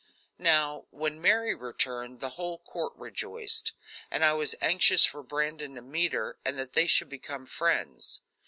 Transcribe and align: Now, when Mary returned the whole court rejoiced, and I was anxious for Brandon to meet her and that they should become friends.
Now, 0.39 0.87
when 0.89 1.21
Mary 1.21 1.53
returned 1.53 2.21
the 2.21 2.29
whole 2.31 2.57
court 2.57 2.93
rejoiced, 2.95 3.73
and 4.09 4.25
I 4.25 4.33
was 4.33 4.55
anxious 4.59 5.05
for 5.05 5.21
Brandon 5.21 5.75
to 5.75 5.81
meet 5.83 6.13
her 6.13 6.39
and 6.43 6.57
that 6.57 6.73
they 6.73 6.87
should 6.87 7.07
become 7.09 7.45
friends. 7.45 8.21